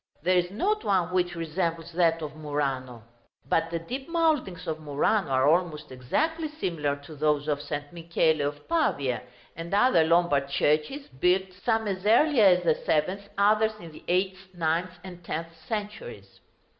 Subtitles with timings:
[0.23, 3.03] There is not one which resembles that of Murano.
[3.47, 7.93] But the deep mouldings of Murano are almost exactly similar to those of St.
[7.93, 9.21] Michele of Pavia,
[9.55, 14.47] and other Lombard churches built, some as early as the seventh, others in the eighth,
[14.55, 16.39] ninth, and tenth centuries.